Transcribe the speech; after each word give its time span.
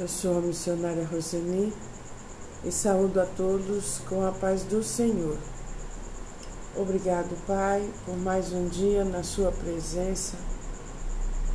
Eu 0.00 0.08
sou 0.08 0.38
a 0.38 0.40
missionária 0.40 1.04
Roseni 1.04 1.70
e 2.64 2.72
saúdo 2.72 3.20
a 3.20 3.26
todos 3.26 4.00
com 4.08 4.26
a 4.26 4.32
paz 4.32 4.62
do 4.62 4.82
Senhor. 4.82 5.36
Obrigado, 6.74 7.36
Pai, 7.46 7.86
por 8.06 8.16
mais 8.16 8.50
um 8.50 8.66
dia 8.66 9.04
na 9.04 9.22
Sua 9.22 9.52
presença. 9.52 10.38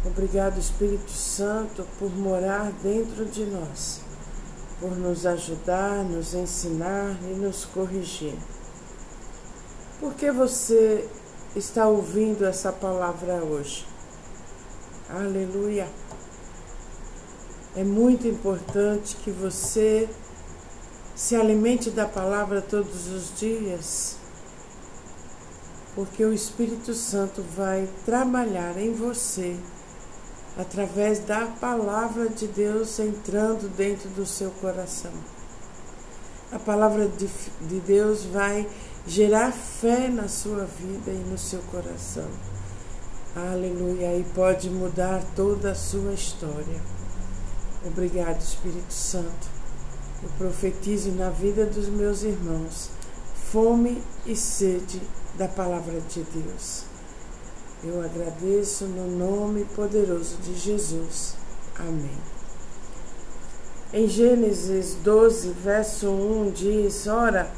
Obrigado, 0.06 0.60
Espírito 0.60 1.10
Santo, 1.10 1.88
por 1.98 2.16
morar 2.16 2.72
dentro 2.84 3.26
de 3.26 3.46
nós, 3.46 4.02
por 4.80 4.96
nos 4.96 5.26
ajudar, 5.26 6.04
nos 6.04 6.36
ensinar 6.36 7.18
e 7.24 7.34
nos 7.34 7.66
corrigir. 7.66 8.38
Por 10.00 10.14
que 10.14 10.30
você 10.30 11.10
está 11.56 11.88
ouvindo 11.88 12.46
essa 12.46 12.72
palavra 12.72 13.44
hoje? 13.44 13.88
Aleluia! 15.10 16.05
É 17.76 17.84
muito 17.84 18.26
importante 18.26 19.18
que 19.18 19.30
você 19.30 20.08
se 21.14 21.36
alimente 21.36 21.90
da 21.90 22.06
palavra 22.06 22.62
todos 22.62 23.08
os 23.08 23.38
dias, 23.38 24.16
porque 25.94 26.24
o 26.24 26.34
Espírito 26.34 26.94
Santo 26.94 27.44
vai 27.56 27.90
trabalhar 28.06 28.78
em 28.78 28.94
você 28.94 29.58
através 30.58 31.20
da 31.20 31.48
palavra 31.48 32.30
de 32.30 32.48
Deus 32.48 32.98
entrando 32.98 33.70
dentro 33.76 34.08
do 34.10 34.26
seu 34.26 34.52
coração. 34.52 35.12
A 36.54 36.60
palavra 36.60 37.10
de, 37.10 37.28
de 37.60 37.80
Deus 37.82 38.24
vai 38.24 38.66
gerar 39.06 39.52
fé 39.52 40.08
na 40.08 40.30
sua 40.30 40.64
vida 40.64 41.12
e 41.12 41.30
no 41.30 41.38
seu 41.38 41.60
coração. 41.64 42.30
Aleluia! 43.36 44.18
E 44.18 44.24
pode 44.34 44.70
mudar 44.70 45.22
toda 45.36 45.72
a 45.72 45.76
sua 45.76 46.14
história. 46.14 46.95
Obrigado, 47.86 48.42
Espírito 48.42 48.92
Santo. 48.92 49.48
Eu 50.24 50.30
profetizo 50.40 51.12
na 51.12 51.30
vida 51.30 51.68
dos 51.68 51.88
meus 51.88 52.24
irmãos 52.24 52.90
fome 53.52 54.02
e 54.26 54.36
sede 54.36 55.00
da 55.38 55.48
palavra 55.48 56.02
de 56.02 56.24
Deus. 56.24 56.86
Eu 57.84 58.04
agradeço 58.04 58.86
no 58.86 59.08
nome 59.08 59.66
poderoso 59.76 60.38
de 60.38 60.56
Jesus. 60.56 61.36
Amém. 61.78 62.18
Em 63.94 64.08
Gênesis 64.08 64.96
12, 65.04 65.52
verso 65.52 66.10
1 66.10 66.52
diz: 66.52 67.06
Ora, 67.06 67.52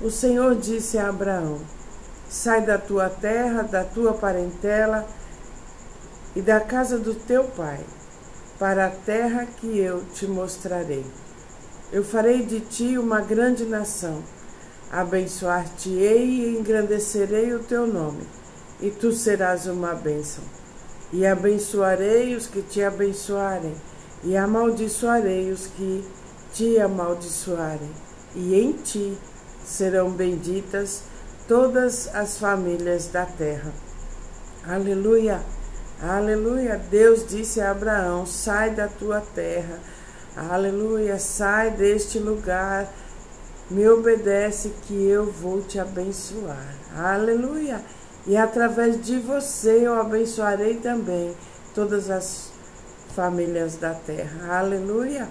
o 0.00 0.10
Senhor 0.10 0.56
disse 0.56 0.98
a 0.98 1.08
Abraão: 1.08 1.60
Sai 2.28 2.62
da 2.62 2.78
tua 2.78 3.08
terra, 3.08 3.62
da 3.62 3.84
tua 3.84 4.12
parentela 4.12 5.06
e 6.34 6.42
da 6.42 6.58
casa 6.58 6.98
do 6.98 7.14
teu 7.14 7.44
pai 7.44 7.78
para 8.58 8.86
a 8.86 8.90
terra 8.90 9.46
que 9.46 9.78
eu 9.78 10.02
te 10.12 10.26
mostrarei. 10.26 11.04
Eu 11.92 12.04
farei 12.04 12.42
de 12.44 12.60
ti 12.60 12.98
uma 12.98 13.20
grande 13.20 13.64
nação, 13.64 14.22
abençoar-te-ei 14.90 16.24
e 16.24 16.58
engrandecerei 16.58 17.54
o 17.54 17.60
teu 17.60 17.86
nome, 17.86 18.24
e 18.80 18.90
tu 18.90 19.12
serás 19.12 19.66
uma 19.66 19.94
bênção. 19.94 20.44
E 21.12 21.24
abençoarei 21.24 22.34
os 22.34 22.46
que 22.46 22.60
te 22.60 22.82
abençoarem, 22.82 23.74
e 24.22 24.36
amaldiçoarei 24.36 25.50
os 25.50 25.66
que 25.68 26.04
te 26.52 26.78
amaldiçoarem, 26.78 27.90
e 28.34 28.54
em 28.54 28.72
ti 28.72 29.16
serão 29.64 30.10
benditas 30.10 31.02
todas 31.46 32.14
as 32.14 32.38
famílias 32.38 33.08
da 33.08 33.24
terra. 33.24 33.72
Aleluia! 34.66 35.40
Aleluia. 36.00 36.80
Deus 36.90 37.26
disse 37.26 37.60
a 37.60 37.70
Abraão: 37.70 38.24
sai 38.24 38.70
da 38.70 38.86
tua 38.86 39.20
terra. 39.20 39.78
Aleluia. 40.36 41.18
Sai 41.18 41.70
deste 41.72 42.18
lugar. 42.18 42.88
Me 43.70 43.88
obedece 43.88 44.72
que 44.86 45.08
eu 45.08 45.30
vou 45.30 45.60
te 45.62 45.78
abençoar. 45.78 46.74
Aleluia. 46.96 47.82
E 48.26 48.36
através 48.36 49.00
de 49.04 49.18
você 49.18 49.86
eu 49.86 49.98
abençoarei 49.98 50.76
também 50.76 51.34
todas 51.74 52.10
as 52.10 52.50
famílias 53.14 53.76
da 53.76 53.92
terra. 53.92 54.58
Aleluia. 54.58 55.28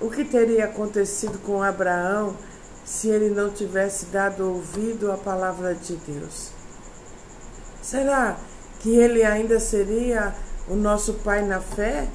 O 0.00 0.10
que 0.10 0.24
teria 0.24 0.64
acontecido 0.64 1.38
com 1.40 1.62
Abraão 1.62 2.36
se 2.84 3.08
ele 3.08 3.30
não 3.30 3.50
tivesse 3.50 4.06
dado 4.06 4.48
ouvido 4.48 5.12
à 5.12 5.16
palavra 5.16 5.74
de 5.74 5.96
Deus? 5.96 6.50
Será 7.82 8.32
que 8.32 8.53
ele 8.90 9.22
ainda 9.22 9.60
seria 9.60 10.34
o 10.68 10.74
nosso 10.74 11.14
pai 11.14 11.42
na 11.42 11.60
fé? 11.60 12.08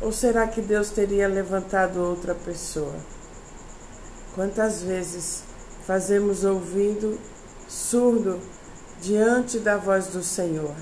Ou 0.00 0.12
será 0.12 0.46
que 0.46 0.60
Deus 0.60 0.90
teria 0.90 1.26
levantado 1.28 1.98
outra 1.98 2.34
pessoa? 2.34 2.94
Quantas 4.34 4.82
vezes 4.82 5.42
fazemos 5.86 6.44
ouvido 6.44 7.18
surdo 7.68 8.40
diante 9.00 9.58
da 9.58 9.76
voz 9.76 10.08
do 10.08 10.22
Senhor? 10.22 10.74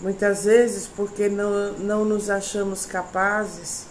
Muitas 0.00 0.44
vezes 0.44 0.86
porque 0.86 1.28
não, 1.28 1.72
não 1.74 2.04
nos 2.04 2.28
achamos 2.28 2.84
capazes, 2.84 3.86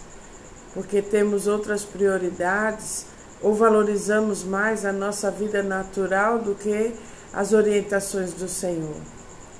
porque 0.72 1.02
temos 1.02 1.46
outras 1.46 1.84
prioridades 1.84 3.06
ou 3.42 3.54
valorizamos 3.54 4.44
mais 4.44 4.84
a 4.84 4.92
nossa 4.92 5.30
vida 5.30 5.62
natural 5.62 6.38
do 6.38 6.54
que 6.54 6.94
as 7.32 7.52
orientações 7.52 8.32
do 8.32 8.48
Senhor. 8.48 8.96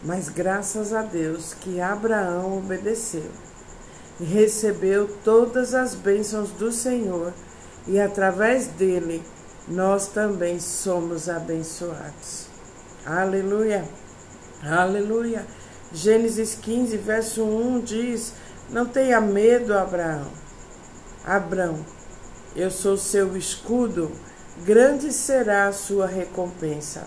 Mas 0.05 0.29
graças 0.29 0.93
a 0.93 1.01
Deus 1.01 1.55
que 1.55 1.81
Abraão 1.81 2.59
obedeceu 2.59 3.31
e 4.21 4.25
recebeu 4.25 5.09
todas 5.25 5.75
as 5.75 5.95
bênçãos 5.95 6.51
do 6.51 6.71
Senhor, 6.71 7.33
e 7.87 7.99
através 7.99 8.67
dele 8.67 9.23
nós 9.67 10.07
também 10.09 10.61
somos 10.61 11.29
abençoados. 11.29 12.47
Aleluia! 13.05 13.85
Aleluia! 14.63 15.47
Gênesis 15.91 16.55
15, 16.55 16.97
verso 16.99 17.43
1 17.43 17.81
diz: 17.81 18.35
Não 18.69 18.85
tenha 18.85 19.21
medo, 19.21 19.73
Abraão. 19.73 20.27
Abraão, 21.25 21.85
eu 22.55 22.71
sou 22.71 22.99
seu 22.99 23.37
escudo, 23.37 24.13
grande 24.65 25.13
será 25.13 25.69
a 25.69 25.73
sua 25.73 26.07
recompensa. 26.07 27.07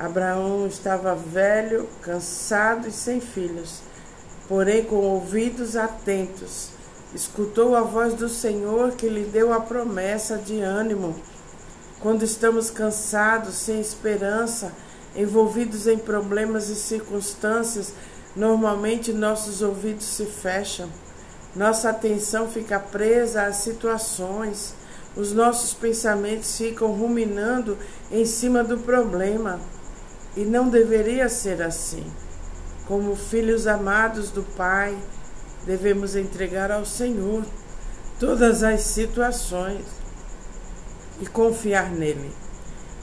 Abraão 0.00 0.66
estava 0.66 1.14
velho, 1.14 1.86
cansado 2.00 2.88
e 2.88 2.90
sem 2.90 3.20
filhos, 3.20 3.82
porém 4.48 4.82
com 4.82 4.96
ouvidos 4.96 5.76
atentos. 5.76 6.70
Escutou 7.14 7.76
a 7.76 7.82
voz 7.82 8.14
do 8.14 8.26
Senhor 8.26 8.92
que 8.92 9.10
lhe 9.10 9.24
deu 9.24 9.52
a 9.52 9.60
promessa 9.60 10.38
de 10.38 10.58
ânimo. 10.62 11.14
Quando 12.00 12.22
estamos 12.22 12.70
cansados, 12.70 13.56
sem 13.56 13.78
esperança, 13.78 14.72
envolvidos 15.14 15.86
em 15.86 15.98
problemas 15.98 16.70
e 16.70 16.76
circunstâncias, 16.76 17.92
normalmente 18.34 19.12
nossos 19.12 19.60
ouvidos 19.60 20.06
se 20.06 20.24
fecham. 20.24 20.88
Nossa 21.54 21.90
atenção 21.90 22.48
fica 22.48 22.80
presa 22.80 23.42
às 23.42 23.56
situações. 23.56 24.72
Os 25.14 25.34
nossos 25.34 25.74
pensamentos 25.74 26.56
ficam 26.56 26.90
ruminando 26.90 27.76
em 28.10 28.24
cima 28.24 28.64
do 28.64 28.78
problema. 28.78 29.60
E 30.36 30.44
não 30.44 30.68
deveria 30.68 31.28
ser 31.28 31.60
assim. 31.62 32.04
Como 32.86 33.14
filhos 33.14 33.66
amados 33.66 34.30
do 34.30 34.42
Pai, 34.42 34.96
devemos 35.64 36.16
entregar 36.16 36.70
ao 36.70 36.84
Senhor 36.84 37.44
todas 38.18 38.62
as 38.62 38.82
situações 38.82 39.84
e 41.20 41.26
confiar 41.26 41.90
nele, 41.90 42.32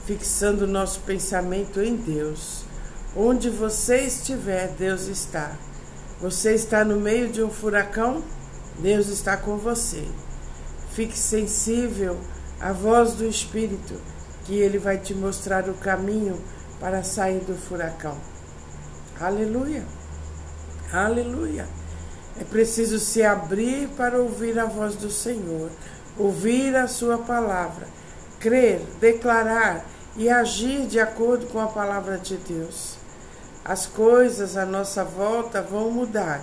fixando 0.06 0.66
nosso 0.66 1.00
pensamento 1.00 1.80
em 1.80 1.96
Deus. 1.96 2.64
Onde 3.16 3.48
você 3.50 4.02
estiver, 4.02 4.68
Deus 4.68 5.06
está. 5.06 5.56
Você 6.20 6.54
está 6.54 6.84
no 6.84 6.96
meio 6.96 7.28
de 7.28 7.42
um 7.42 7.50
furacão? 7.50 8.22
Deus 8.78 9.08
está 9.08 9.36
com 9.36 9.56
você. 9.56 10.04
Fique 10.92 11.16
sensível 11.16 12.18
à 12.60 12.72
voz 12.72 13.12
do 13.14 13.24
Espírito, 13.24 13.94
que 14.44 14.54
ele 14.54 14.78
vai 14.78 14.98
te 14.98 15.14
mostrar 15.14 15.68
o 15.68 15.74
caminho 15.74 16.38
para 16.80 17.02
sair 17.02 17.40
do 17.40 17.56
furacão. 17.56 18.16
Aleluia! 19.20 19.84
Aleluia! 20.92 21.66
É 22.40 22.44
preciso 22.44 22.98
se 22.98 23.22
abrir 23.22 23.88
para 23.90 24.20
ouvir 24.20 24.58
a 24.58 24.64
voz 24.64 24.94
do 24.94 25.10
Senhor, 25.10 25.70
ouvir 26.16 26.76
a 26.76 26.86
Sua 26.86 27.18
palavra, 27.18 27.88
crer, 28.38 28.80
declarar 29.00 29.84
e 30.16 30.28
agir 30.28 30.86
de 30.86 31.00
acordo 31.00 31.46
com 31.46 31.58
a 31.58 31.66
palavra 31.66 32.16
de 32.16 32.36
Deus. 32.36 32.96
As 33.64 33.86
coisas 33.86 34.56
à 34.56 34.64
nossa 34.64 35.04
volta 35.04 35.60
vão 35.60 35.90
mudar 35.90 36.42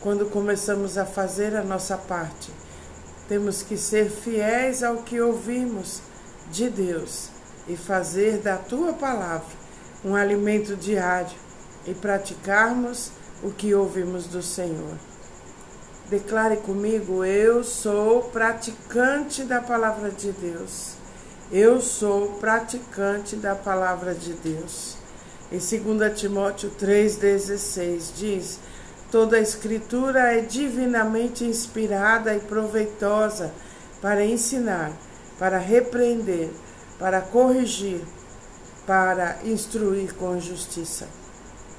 quando 0.00 0.26
começamos 0.26 0.98
a 0.98 1.06
fazer 1.06 1.56
a 1.56 1.64
nossa 1.64 1.96
parte. 1.96 2.52
Temos 3.28 3.62
que 3.62 3.76
ser 3.76 4.10
fiéis 4.10 4.82
ao 4.82 4.98
que 4.98 5.20
ouvimos 5.20 6.00
de 6.50 6.68
Deus 6.68 7.28
e 7.66 7.76
fazer 7.76 8.38
da 8.38 8.56
tua 8.56 8.92
palavra 8.92 9.59
um 10.04 10.14
alimento 10.14 10.76
diário 10.76 11.36
e 11.86 11.94
praticarmos 11.94 13.10
o 13.42 13.50
que 13.50 13.74
ouvimos 13.74 14.26
do 14.26 14.42
Senhor. 14.42 14.96
Declare 16.08 16.56
comigo: 16.58 17.24
eu 17.24 17.62
sou 17.62 18.22
praticante 18.24 19.44
da 19.44 19.60
palavra 19.60 20.10
de 20.10 20.32
Deus. 20.32 20.94
Eu 21.52 21.80
sou 21.80 22.34
praticante 22.34 23.34
da 23.36 23.54
palavra 23.54 24.14
de 24.14 24.32
Deus. 24.34 24.96
Em 25.50 25.58
2 25.58 26.18
Timóteo 26.18 26.70
3,16 26.80 28.12
diz: 28.16 28.60
Toda 29.10 29.36
a 29.36 29.40
Escritura 29.40 30.32
é 30.32 30.40
divinamente 30.40 31.44
inspirada 31.44 32.34
e 32.34 32.40
proveitosa 32.40 33.52
para 34.00 34.24
ensinar, 34.24 34.92
para 35.38 35.58
repreender, 35.58 36.50
para 36.98 37.20
corrigir, 37.20 38.00
para 38.90 39.38
instruir 39.44 40.14
com 40.16 40.40
justiça. 40.40 41.06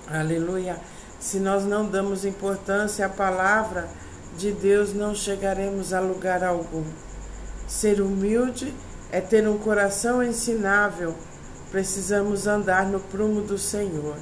Aleluia. 0.09 0.77
Se 1.19 1.41
nós 1.41 1.65
não 1.65 1.85
damos 1.85 2.23
importância 2.23 3.05
à 3.05 3.09
palavra 3.09 3.89
de 4.37 4.53
Deus, 4.53 4.93
não 4.93 5.13
chegaremos 5.13 5.91
a 5.91 5.99
lugar 5.99 6.41
algum. 6.41 6.85
Ser 7.67 7.99
humilde 7.99 8.73
é 9.11 9.19
ter 9.19 9.45
um 9.45 9.57
coração 9.57 10.23
ensinável. 10.23 11.13
Precisamos 11.69 12.47
andar 12.47 12.85
no 12.85 13.01
prumo 13.01 13.41
do 13.41 13.57
Senhor. 13.57 14.15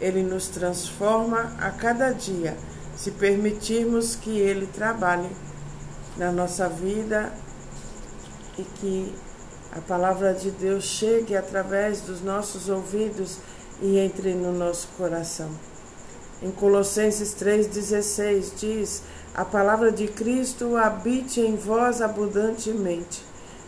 Ele 0.00 0.22
nos 0.22 0.48
transforma 0.48 1.54
a 1.60 1.70
cada 1.70 2.10
dia, 2.10 2.56
se 2.96 3.10
permitirmos 3.10 4.16
que 4.16 4.38
Ele 4.38 4.66
trabalhe 4.66 5.28
na 6.16 6.32
nossa 6.32 6.70
vida 6.70 7.30
e 8.56 8.62
que 8.62 9.14
a 9.72 9.80
palavra 9.80 10.34
de 10.34 10.50
Deus 10.50 10.84
chegue 10.84 11.36
através 11.36 12.00
dos 12.00 12.20
nossos 12.22 12.68
ouvidos 12.68 13.38
e 13.80 13.98
entre 13.98 14.34
no 14.34 14.52
nosso 14.52 14.88
coração. 14.96 15.48
Em 16.42 16.50
Colossenses 16.50 17.34
3,16 17.34 18.52
diz: 18.58 19.02
A 19.34 19.44
palavra 19.44 19.92
de 19.92 20.08
Cristo 20.08 20.76
habite 20.76 21.40
em 21.40 21.54
vós 21.54 22.02
abundantemente, 22.02 23.24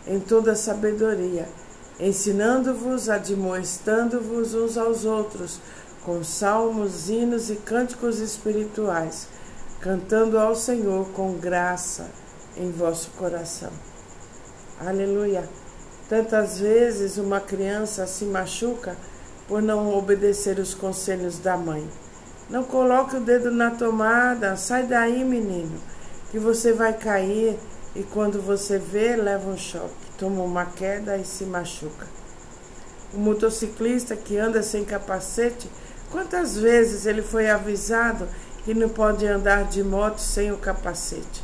em 0.06 0.18
toda 0.18 0.56
sabedoria, 0.56 1.48
ensinando-vos, 2.00 3.08
admoestando-vos 3.08 4.54
uns 4.54 4.76
aos 4.76 5.04
outros, 5.04 5.60
com 6.04 6.24
salmos, 6.24 7.08
hinos 7.08 7.48
e 7.48 7.56
cânticos 7.56 8.18
espirituais, 8.18 9.28
cantando 9.80 10.36
ao 10.36 10.56
Senhor 10.56 11.06
com 11.10 11.34
graça 11.34 12.10
em 12.56 12.72
vosso 12.72 13.10
coração. 13.10 13.70
Aleluia! 14.80 15.61
Tantas 16.12 16.60
vezes 16.60 17.16
uma 17.16 17.40
criança 17.40 18.06
se 18.06 18.26
machuca 18.26 18.94
por 19.48 19.62
não 19.62 19.96
obedecer 19.96 20.58
os 20.58 20.74
conselhos 20.74 21.38
da 21.38 21.56
mãe. 21.56 21.88
Não 22.50 22.64
coloque 22.64 23.16
o 23.16 23.20
dedo 23.20 23.50
na 23.50 23.70
tomada, 23.70 24.54
sai 24.54 24.82
daí, 24.82 25.24
menino, 25.24 25.80
que 26.30 26.38
você 26.38 26.70
vai 26.70 26.92
cair 26.92 27.58
e 27.96 28.02
quando 28.02 28.42
você 28.42 28.78
vê, 28.78 29.16
leva 29.16 29.48
um 29.48 29.56
choque, 29.56 29.94
toma 30.18 30.42
uma 30.42 30.66
queda 30.66 31.16
e 31.16 31.24
se 31.24 31.46
machuca. 31.46 32.06
O 33.14 33.18
motociclista 33.18 34.14
que 34.14 34.36
anda 34.36 34.62
sem 34.62 34.84
capacete, 34.84 35.66
quantas 36.10 36.58
vezes 36.58 37.06
ele 37.06 37.22
foi 37.22 37.48
avisado 37.48 38.28
que 38.66 38.74
não 38.74 38.90
pode 38.90 39.26
andar 39.26 39.64
de 39.64 39.82
moto 39.82 40.18
sem 40.18 40.52
o 40.52 40.58
capacete? 40.58 41.41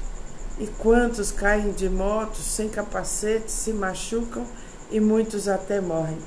E 0.58 0.66
quantos 0.66 1.30
caem 1.30 1.72
de 1.72 1.88
moto 1.88 2.38
sem 2.38 2.68
capacete, 2.68 3.50
se 3.50 3.72
machucam 3.72 4.44
e 4.90 4.98
muitos 4.98 5.48
até 5.48 5.80
morrem. 5.80 6.18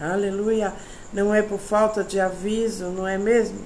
Aleluia! 0.00 0.72
Não 1.12 1.34
é 1.34 1.42
por 1.42 1.58
falta 1.58 2.04
de 2.04 2.20
aviso, 2.20 2.86
não 2.86 3.06
é 3.06 3.18
mesmo? 3.18 3.58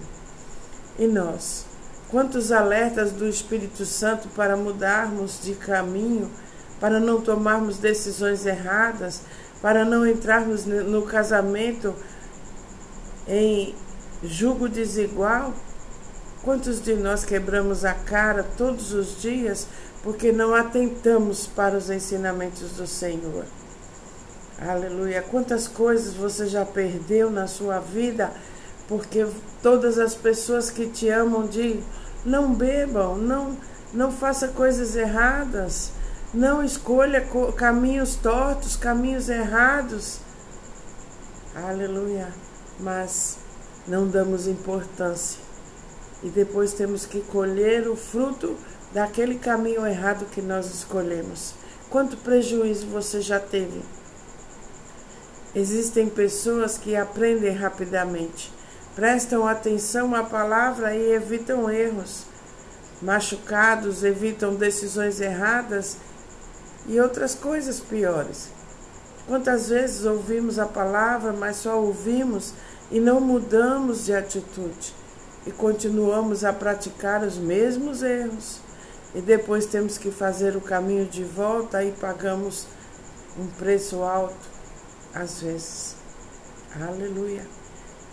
E 0.99 1.07
nós? 1.07 1.65
Quantos 2.11 2.53
alertas 2.53 3.11
do 3.13 3.29
Espírito 3.29 3.87
Santo 3.87 4.29
para 4.29 4.57
mudarmos 4.57 5.41
de 5.43 5.55
caminho, 5.55 6.31
para 6.79 7.01
não 7.01 7.21
tomarmos 7.21 7.79
decisões 7.79 8.45
erradas, 8.45 9.23
para 9.61 9.85
não 9.85 10.07
entrarmos 10.07 10.67
no 10.67 11.03
casamento 11.03 11.95
em 13.27 13.75
julgo 14.23 14.69
desigual? 14.69 15.55
Quantos 16.43 16.83
de 16.83 16.95
nós 16.95 17.25
quebramos 17.25 17.85
a 17.85 17.95
cara 17.95 18.43
todos 18.43 18.93
os 18.93 19.23
dias 19.23 19.69
porque 20.03 20.33
não 20.33 20.53
atentamos 20.53 21.47
para 21.47 21.77
os 21.77 21.89
ensinamentos 21.89 22.73
do 22.73 22.85
Senhor? 22.85 23.45
Aleluia. 24.59 25.23
Quantas 25.23 25.69
coisas 25.69 26.15
você 26.15 26.49
já 26.49 26.65
perdeu 26.65 27.31
na 27.31 27.47
sua 27.47 27.79
vida 27.79 28.33
porque 28.89 29.25
todas 29.63 30.01
as 30.01 30.17
pessoas 30.17 30.69
que 30.69 30.89
te 30.89 31.09
amam 31.09 31.47
dizem: 31.47 31.85
não 32.25 32.53
bebam, 32.53 33.17
não, 33.17 33.57
não 33.95 34.11
faça 34.11 34.49
coisas 34.49 34.97
erradas, 34.97 35.93
não 36.35 36.65
escolha 36.65 37.25
caminhos 37.57 38.17
tortos, 38.17 38.75
caminhos 38.75 39.29
errados. 39.29 40.19
Aleluia. 41.55 42.27
Mas 42.81 43.39
não 43.87 44.09
damos 44.09 44.49
importância 44.49 45.52
e 46.23 46.29
depois 46.29 46.73
temos 46.73 47.05
que 47.05 47.21
colher 47.21 47.89
o 47.89 47.97
fruto 47.97 48.57
daquele 48.93 49.39
caminho 49.39 49.87
errado 49.87 50.27
que 50.31 50.41
nós 50.41 50.67
escolhemos. 50.67 51.55
Quanto 51.91 52.17
prejuízo 52.17 52.87
você 52.87 53.21
já 53.21 53.41
teve? 53.41 53.83
Existem 55.55 56.09
pessoas 56.09 56.79
que 56.79 56.97
aprendem 56.97 57.53
rapidamente, 57.53 58.53
prestam 58.95 59.47
atenção 59.47 60.15
à 60.15 60.23
palavra 60.23 60.95
e 60.95 61.13
evitam 61.13 61.71
erros. 61.71 62.25
Machucados 63.03 64.05
evitam 64.05 64.55
decisões 64.55 65.21
erradas 65.21 65.97
e 66.87 67.01
outras 67.01 67.35
coisas 67.35 67.81
piores. 67.81 68.49
Quantas 69.27 69.69
vezes 69.69 70.05
ouvimos 70.05 70.59
a 70.59 70.67
palavra, 70.67 71.33
mas 71.33 71.57
só 71.57 71.79
ouvimos 71.79 72.55
e 72.91 73.01
não 73.01 73.21
mudamos 73.21 74.07
de 74.07 74.15
atitude? 74.15 75.02
E 75.47 75.51
continuamos 75.51 76.45
a 76.45 76.53
praticar 76.53 77.23
os 77.23 77.37
mesmos 77.37 78.03
erros. 78.03 78.61
E 79.15 79.21
depois 79.21 79.67
temos 79.67 79.99
que 79.99 80.11
fazer 80.11 80.57
o 80.57 80.61
caminho 80.61 81.05
de 81.05 81.23
volta 81.23 81.85
e 81.85 81.93
pagamos 81.93 82.67
um 83.39 83.47
preço 83.47 84.03
alto, 84.03 84.49
às 85.15 85.43
vezes. 85.43 85.97
Aleluia. 86.81 87.43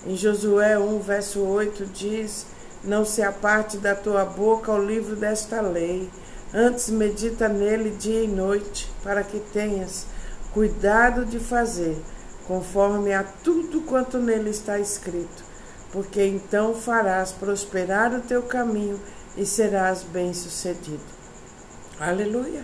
Em 0.05 0.15
Josué 0.15 0.77
1, 0.77 0.99
verso 0.99 1.41
8 1.41 1.85
diz: 1.85 2.45
Não 2.83 3.05
se 3.05 3.21
aparte 3.21 3.77
da 3.77 3.95
tua 3.95 4.25
boca 4.25 4.71
o 4.71 4.85
livro 4.85 5.15
desta 5.15 5.61
lei, 5.61 6.09
antes 6.53 6.89
medita 6.89 7.47
nele 7.47 7.91
dia 7.91 8.23
e 8.23 8.27
noite, 8.27 8.91
para 9.01 9.23
que 9.23 9.39
tenhas 9.39 10.05
cuidado 10.53 11.25
de 11.25 11.39
fazer 11.39 11.95
conforme 12.47 13.13
a 13.13 13.23
tudo 13.23 13.81
quanto 13.81 14.17
nele 14.17 14.49
está 14.49 14.79
escrito 14.79 15.48
porque 15.91 16.23
então 16.25 16.75
farás 16.75 17.31
prosperar 17.31 18.13
o 18.13 18.21
teu 18.21 18.43
caminho 18.43 18.99
e 19.35 19.45
serás 19.45 20.03
bem-sucedido. 20.03 21.03
Aleluia! 21.99 22.63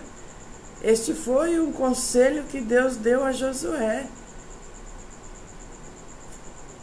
Este 0.82 1.14
foi 1.14 1.58
um 1.58 1.72
conselho 1.72 2.44
que 2.44 2.60
Deus 2.60 2.96
deu 2.96 3.24
a 3.24 3.32
Josué. 3.32 4.06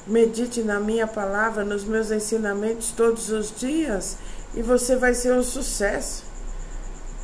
Medite 0.06 0.62
na 0.62 0.80
minha 0.80 1.08
palavra, 1.08 1.64
nos 1.64 1.86
meus 1.86 2.12
ensinamentos 2.12 2.92
todos 2.92 3.30
os 3.30 3.58
dias 3.58 4.18
e 4.54 4.62
você 4.62 4.96
vai 4.96 5.14
ser 5.14 5.34
um 5.34 5.44
sucesso. 5.44 6.26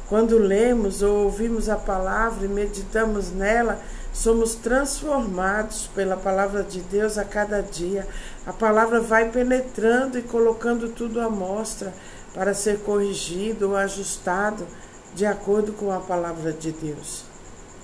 Quando 0.07 0.37
lemos 0.37 1.01
ou 1.01 1.25
ouvimos 1.25 1.69
a 1.69 1.75
palavra 1.75 2.45
e 2.45 2.49
meditamos 2.49 3.31
nela, 3.31 3.79
somos 4.13 4.55
transformados 4.55 5.89
pela 5.93 6.17
palavra 6.17 6.63
de 6.63 6.81
Deus 6.81 7.17
a 7.17 7.23
cada 7.23 7.61
dia. 7.61 8.07
A 8.45 8.53
palavra 8.53 8.99
vai 8.99 9.29
penetrando 9.29 10.17
e 10.17 10.23
colocando 10.23 10.89
tudo 10.89 11.21
à 11.21 11.29
mostra 11.29 11.93
para 12.33 12.53
ser 12.53 12.79
corrigido 12.79 13.69
ou 13.69 13.75
ajustado 13.75 14.67
de 15.13 15.25
acordo 15.25 15.73
com 15.73 15.91
a 15.91 15.99
palavra 15.99 16.51
de 16.51 16.71
Deus. 16.71 17.25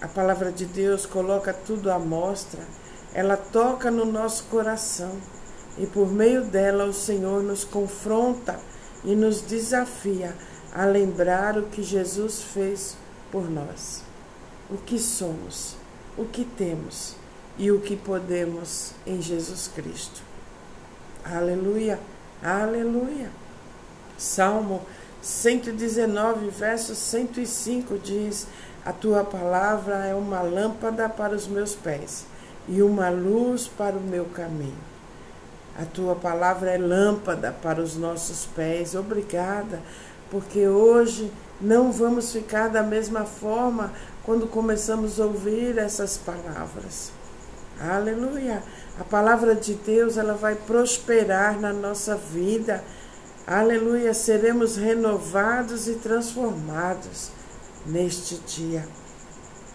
A 0.02 0.08
palavra 0.08 0.52
de 0.52 0.66
Deus 0.66 1.06
coloca 1.06 1.54
tudo 1.54 1.92
à 1.92 1.98
mostra, 1.98 2.62
ela 3.14 3.38
toca 3.38 3.90
no 3.90 4.06
nosso 4.06 4.44
coração 4.46 5.12
e 5.78 5.88
por 5.88 6.12
meio 6.12 6.44
dela 6.44 6.86
o 6.86 6.94
Senhor 6.94 7.42
nos 7.42 7.64
confronta 7.64 8.60
e 9.04 9.16
nos 9.16 9.42
desafia 9.42 10.36
a 10.74 10.86
lembrar 10.86 11.58
o 11.58 11.64
que 11.68 11.82
Jesus 11.82 12.42
fez 12.42 12.98
por 13.32 13.50
nós, 13.50 14.04
o 14.70 14.78
que 14.78 15.00
somos 15.00 15.78
o 16.18 16.26
que 16.26 16.46
temos 16.46 17.16
e 17.58 17.72
o 17.72 17.80
que 17.80 17.96
podemos 17.96 18.92
em 19.06 19.22
Jesus 19.22 19.70
Cristo. 19.74 20.22
Aleluia, 21.24 22.00
aleluia. 22.44 23.30
Salmo 24.18 24.82
119, 25.22 26.50
verso 26.50 26.94
105 26.94 27.98
diz: 27.98 28.48
A 28.86 28.94
tua 28.94 29.24
palavra 29.24 30.06
é 30.06 30.14
uma 30.14 30.42
lâmpada 30.42 31.10
para 31.10 31.36
os 31.36 31.48
meus 31.48 31.74
pés 31.74 32.26
e 32.68 32.82
uma 32.82 33.10
luz 33.10 33.68
para 33.68 33.96
o 33.96 34.02
meu 34.02 34.26
caminho. 34.26 34.96
A 35.78 35.84
tua 35.84 36.16
palavra 36.16 36.72
é 36.72 36.78
lâmpada 36.78 37.52
para 37.52 37.82
os 37.82 37.98
nossos 37.98 38.46
pés. 38.46 38.96
Obrigada 38.96 39.82
porque 40.32 40.68
hoje 40.68 41.32
não 41.60 41.92
vamos 41.92 42.32
ficar 42.32 42.70
da 42.70 42.84
mesma 42.84 43.26
forma 43.26 43.92
quando 44.26 44.48
começamos 44.48 45.20
a 45.20 45.26
ouvir 45.26 45.78
essas 45.78 46.18
palavras. 46.18 47.12
Aleluia! 47.80 48.64
A 49.00 49.04
palavra 49.04 49.54
de 49.54 49.76
Deus, 49.76 50.18
ela 50.18 50.34
vai 50.34 50.56
prosperar 50.56 51.60
na 51.60 51.72
nossa 51.72 52.16
vida. 52.16 52.84
Aleluia! 53.46 54.14
Seremos 54.14 54.78
renovados 54.78 55.88
e 55.88 55.96
transformados 55.96 57.32
neste 57.86 58.36
dia. 58.48 58.88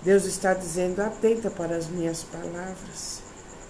Deus 0.03 0.25
está 0.25 0.55
dizendo: 0.55 1.01
atenta 1.01 1.51
para 1.51 1.77
as 1.77 1.87
minhas 1.87 2.25
palavras. 2.25 3.23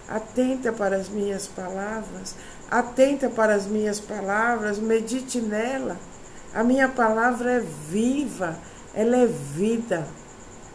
Atenta 0.07 0.71
para 0.71 0.95
as 0.95 1.09
minhas 1.09 1.47
palavras. 1.47 2.35
Atenta 2.69 3.29
para 3.29 3.53
as 3.53 3.65
minhas 3.65 3.99
palavras. 3.99 4.79
Medite 4.79 5.39
nela. 5.39 5.97
A 6.53 6.63
minha 6.63 6.87
palavra 6.87 7.51
é 7.51 7.59
viva. 7.59 8.57
Ela 8.93 9.17
é 9.17 9.27
vida. 9.27 10.07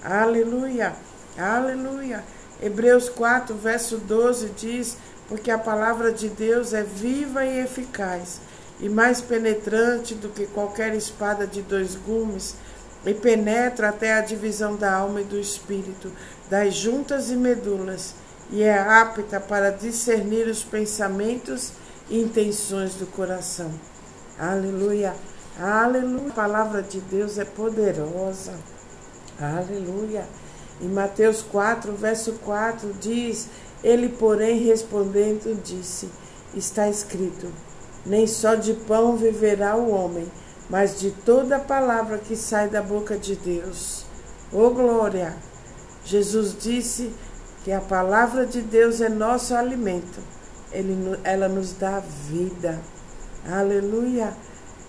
Aleluia. 0.02 0.94
Aleluia. 1.36 2.24
Hebreus 2.60 3.08
4, 3.08 3.54
verso 3.54 3.98
12 3.98 4.48
diz: 4.56 4.96
Porque 5.28 5.50
a 5.50 5.58
palavra 5.58 6.12
de 6.12 6.28
Deus 6.28 6.72
é 6.72 6.82
viva 6.82 7.44
e 7.44 7.60
eficaz, 7.60 8.40
e 8.80 8.88
mais 8.88 9.20
penetrante 9.20 10.14
do 10.14 10.28
que 10.28 10.46
qualquer 10.46 10.94
espada 10.94 11.46
de 11.46 11.62
dois 11.62 11.94
gumes, 11.94 12.54
e 13.04 13.12
penetra 13.12 13.90
até 13.90 14.14
a 14.14 14.20
divisão 14.20 14.76
da 14.76 14.92
alma 14.92 15.20
e 15.20 15.24
do 15.24 15.38
espírito, 15.38 16.10
das 16.48 16.74
juntas 16.74 17.30
e 17.30 17.36
medulas, 17.36 18.14
e 18.50 18.62
é 18.62 18.78
apta 18.78 19.38
para 19.38 19.70
discernir 19.70 20.46
os 20.46 20.62
pensamentos 20.62 21.72
e 22.08 22.20
intenções 22.20 22.94
do 22.94 23.06
coração. 23.06 23.70
Aleluia, 24.38 25.14
aleluia. 25.58 26.30
A 26.30 26.34
palavra 26.34 26.82
de 26.82 27.00
Deus 27.00 27.38
é 27.38 27.44
poderosa. 27.44 28.54
Aleluia. 29.40 30.26
Em 30.80 30.88
Mateus 30.88 31.42
4, 31.42 31.92
verso 31.92 32.32
4 32.44 32.94
diz: 33.00 33.48
Ele, 33.84 34.08
porém, 34.08 34.64
respondendo, 34.64 35.60
disse: 35.62 36.08
Está 36.54 36.88
escrito: 36.88 37.46
Nem 38.04 38.26
só 38.26 38.54
de 38.54 38.72
pão 38.72 39.16
viverá 39.16 39.76
o 39.76 39.90
homem, 39.90 40.26
mas 40.70 40.98
de 40.98 41.10
toda 41.10 41.58
palavra 41.58 42.18
que 42.18 42.34
sai 42.34 42.68
da 42.68 42.82
boca 42.82 43.16
de 43.16 43.36
Deus. 43.36 44.06
Oh 44.52 44.70
glória! 44.70 45.34
Jesus 46.04 46.56
disse 46.58 47.12
que 47.64 47.72
a 47.72 47.80
palavra 47.80 48.46
de 48.46 48.62
Deus 48.62 49.00
é 49.00 49.08
nosso 49.08 49.54
alimento. 49.54 50.20
Ele, 50.72 51.18
ela 51.24 51.48
nos 51.48 51.72
dá 51.72 52.00
vida. 52.00 52.80
Aleluia! 53.46 54.32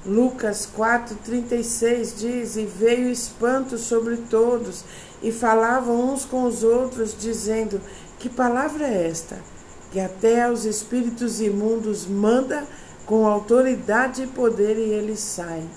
Lucas 0.08 0.68
4,36 0.76 2.16
diz: 2.16 2.56
E 2.56 2.66
veio 2.66 3.10
espanto 3.10 3.78
sobre 3.78 4.16
todos, 4.16 4.86
e 5.22 5.34
falavam 5.34 6.14
uns 6.14 6.24
com 6.24 6.44
os 6.44 6.64
outros, 6.64 7.14
dizendo: 7.20 7.82
Que 8.18 8.30
palavra 8.30 8.88
é 8.88 9.10
esta? 9.10 9.38
Que 9.92 10.00
até 10.00 10.44
aos 10.44 10.64
espíritos 10.64 11.42
imundos 11.42 12.06
manda 12.06 12.64
com 13.06 13.28
autoridade 13.28 14.24
e 14.24 14.28
poder 14.28 14.78
e 14.78 14.94
eles 14.94 15.20
saem. 15.20 15.70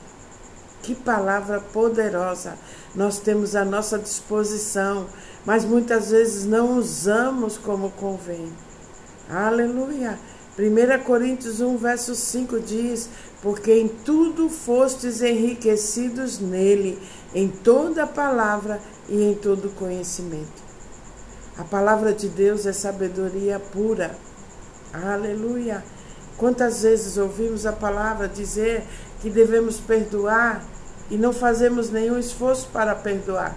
Que 0.82 0.94
palavra 0.94 1.60
poderosa 1.60 2.56
nós 2.94 3.18
temos 3.18 3.54
à 3.56 3.64
nossa 3.64 3.98
disposição, 3.98 5.06
mas 5.44 5.64
muitas 5.64 6.10
vezes 6.10 6.44
não 6.44 6.78
usamos 6.78 7.58
como 7.58 7.90
convém. 7.90 8.52
Aleluia! 9.28 10.18
1 10.58 11.04
Coríntios 11.04 11.60
1, 11.60 11.76
verso 11.76 12.14
5 12.14 12.60
diz: 12.60 13.08
Porque 13.42 13.72
em 13.72 13.88
tudo 13.88 14.48
fostes 14.48 15.22
enriquecidos 15.22 16.38
nele, 16.38 16.98
em 17.34 17.48
toda 17.48 18.06
palavra 18.06 18.80
e 19.08 19.22
em 19.22 19.34
todo 19.34 19.74
conhecimento. 19.74 20.60
A 21.56 21.64
palavra 21.64 22.12
de 22.12 22.28
Deus 22.28 22.66
é 22.66 22.72
sabedoria 22.72 23.58
pura. 23.58 24.16
Aleluia! 24.92 25.82
Quantas 26.36 26.82
vezes 26.82 27.16
ouvimos 27.16 27.66
a 27.66 27.72
palavra 27.72 28.28
dizer 28.28 28.82
que 29.20 29.30
devemos 29.30 29.78
perdoar 29.78 30.64
e 31.10 31.16
não 31.16 31.32
fazemos 31.32 31.90
nenhum 31.90 32.18
esforço 32.18 32.68
para 32.72 32.94
perdoar? 32.94 33.56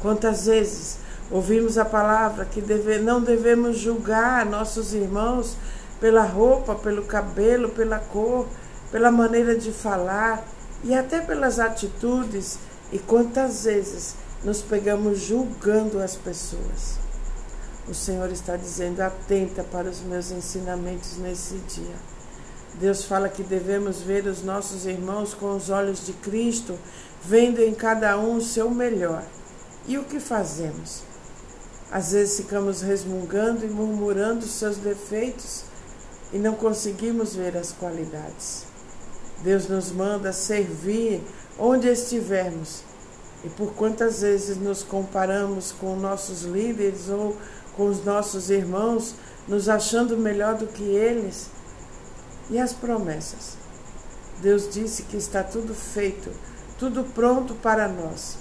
Quantas 0.00 0.46
vezes 0.46 0.98
Ouvimos 1.30 1.76
a 1.76 1.84
palavra 1.84 2.44
que 2.44 2.60
deve, 2.60 2.98
não 2.98 3.20
devemos 3.20 3.78
julgar 3.78 4.46
nossos 4.46 4.94
irmãos 4.94 5.56
pela 6.00 6.22
roupa, 6.22 6.74
pelo 6.74 7.04
cabelo, 7.04 7.70
pela 7.70 7.98
cor, 7.98 8.46
pela 8.90 9.10
maneira 9.10 9.56
de 9.56 9.72
falar 9.72 10.46
e 10.84 10.94
até 10.94 11.20
pelas 11.20 11.58
atitudes. 11.58 12.58
E 12.92 12.98
quantas 12.98 13.64
vezes 13.64 14.14
nos 14.44 14.62
pegamos 14.62 15.20
julgando 15.20 16.00
as 16.00 16.14
pessoas. 16.14 16.98
O 17.88 17.94
Senhor 17.94 18.30
está 18.30 18.56
dizendo: 18.56 19.00
atenta 19.00 19.62
para 19.64 19.88
os 19.88 20.00
meus 20.00 20.30
ensinamentos 20.30 21.16
nesse 21.18 21.54
dia. 21.54 21.96
Deus 22.74 23.04
fala 23.04 23.28
que 23.28 23.42
devemos 23.42 24.02
ver 24.02 24.26
os 24.26 24.42
nossos 24.42 24.84
irmãos 24.86 25.32
com 25.32 25.56
os 25.56 25.70
olhos 25.70 26.04
de 26.04 26.12
Cristo, 26.12 26.78
vendo 27.24 27.60
em 27.60 27.72
cada 27.72 28.18
um 28.18 28.36
o 28.36 28.42
seu 28.42 28.70
melhor. 28.70 29.24
E 29.88 29.96
o 29.96 30.04
que 30.04 30.20
fazemos? 30.20 31.02
Às 31.90 32.12
vezes 32.12 32.36
ficamos 32.36 32.82
resmungando 32.82 33.64
e 33.64 33.68
murmurando 33.68 34.44
os 34.44 34.50
seus 34.50 34.76
defeitos 34.76 35.64
e 36.32 36.38
não 36.38 36.54
conseguimos 36.54 37.34
ver 37.34 37.56
as 37.56 37.72
qualidades. 37.72 38.64
Deus 39.42 39.68
nos 39.68 39.92
manda 39.92 40.32
servir 40.32 41.22
onde 41.58 41.88
estivermos. 41.88 42.82
E 43.44 43.48
por 43.50 43.72
quantas 43.74 44.22
vezes 44.22 44.56
nos 44.56 44.82
comparamos 44.82 45.72
com 45.72 45.94
nossos 45.96 46.42
líderes 46.42 47.08
ou 47.08 47.36
com 47.76 47.86
os 47.86 48.04
nossos 48.04 48.50
irmãos, 48.50 49.14
nos 49.46 49.68
achando 49.68 50.16
melhor 50.16 50.56
do 50.56 50.66
que 50.66 50.82
eles? 50.82 51.48
E 52.50 52.58
as 52.58 52.72
promessas? 52.72 53.56
Deus 54.40 54.68
disse 54.68 55.02
que 55.04 55.16
está 55.16 55.42
tudo 55.42 55.74
feito, 55.74 56.30
tudo 56.78 57.04
pronto 57.04 57.54
para 57.54 57.86
nós. 57.88 58.38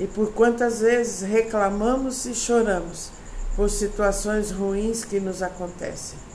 E 0.00 0.06
por 0.06 0.32
quantas 0.32 0.80
vezes 0.80 1.20
reclamamos 1.20 2.24
e 2.26 2.34
choramos 2.34 3.10
por 3.54 3.70
situações 3.70 4.50
ruins 4.50 5.04
que 5.04 5.20
nos 5.20 5.42
acontecem. 5.42 6.31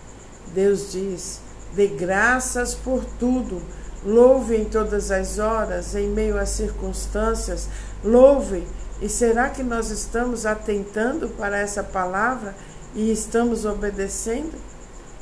Deus 0.53 0.91
diz: 0.91 1.41
dê 1.73 1.87
graças 1.87 2.73
por 2.73 3.03
tudo, 3.19 3.61
louve 4.03 4.55
em 4.55 4.65
todas 4.65 5.11
as 5.11 5.39
horas, 5.39 5.95
em 5.95 6.09
meio 6.09 6.37
às 6.37 6.49
circunstâncias, 6.49 7.67
louve. 8.03 8.67
E 9.01 9.07
será 9.07 9.49
que 9.49 9.61
nós 9.61 9.91
estamos 9.91 10.45
atentando 10.45 11.29
para 11.29 11.57
essa 11.57 11.83
palavra 11.83 12.55
e 12.95 13.11
estamos 13.11 13.63
obedecendo? 13.63 14.53